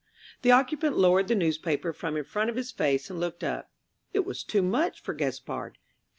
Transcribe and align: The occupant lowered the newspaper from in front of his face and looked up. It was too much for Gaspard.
The 0.41 0.49
occupant 0.49 0.97
lowered 0.97 1.27
the 1.27 1.35
newspaper 1.35 1.93
from 1.93 2.17
in 2.17 2.23
front 2.23 2.49
of 2.49 2.55
his 2.55 2.71
face 2.71 3.11
and 3.11 3.19
looked 3.19 3.43
up. 3.43 3.69
It 4.15 4.25
was 4.25 4.43
too 4.43 4.63
much 4.63 4.99
for 4.99 5.13
Gaspard. 5.13 5.77